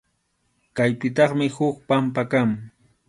[0.77, 2.49] Kaypitaqmi huk pampa kan.